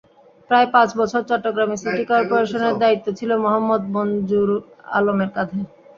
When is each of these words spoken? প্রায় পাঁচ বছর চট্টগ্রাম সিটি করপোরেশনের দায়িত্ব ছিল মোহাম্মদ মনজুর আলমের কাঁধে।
প্রায় 0.49 0.67
পাঁচ 0.73 0.89
বছর 0.99 1.21
চট্টগ্রাম 1.29 1.71
সিটি 1.81 2.03
করপোরেশনের 2.11 2.75
দায়িত্ব 2.83 3.07
ছিল 3.19 3.31
মোহাম্মদ 3.43 3.81
মনজুর 3.95 4.49
আলমের 4.97 5.29
কাঁধে। 5.35 5.59